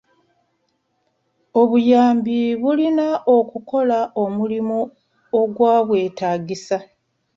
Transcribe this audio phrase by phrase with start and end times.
[1.61, 3.07] Obuyambi bulina
[3.37, 4.79] okukola omulimu
[5.39, 6.77] ogwabwetaagisa.